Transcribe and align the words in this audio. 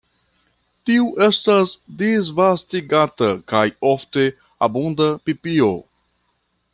Tiu 0.89 1.03
estas 1.25 1.73
disvastigata 1.99 3.29
kaj 3.53 3.63
ofte 3.93 4.27
abunda 4.69 5.11
pipio. 5.29 5.73